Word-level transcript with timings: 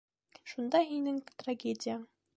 Шунда 0.53 0.81
һинең 0.93 1.19
трагедияң. 1.43 2.05